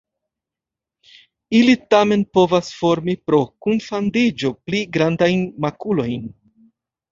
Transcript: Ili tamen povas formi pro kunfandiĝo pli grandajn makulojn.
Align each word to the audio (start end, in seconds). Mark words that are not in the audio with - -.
Ili 1.57 1.75
tamen 1.95 2.23
povas 2.39 2.73
formi 2.79 3.15
pro 3.29 3.41
kunfandiĝo 3.67 4.53
pli 4.65 4.83
grandajn 4.97 5.47
makulojn. 5.69 6.29